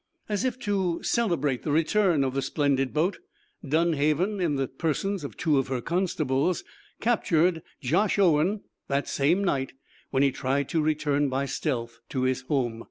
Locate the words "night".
9.43-9.73